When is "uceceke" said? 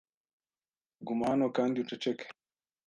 1.83-2.25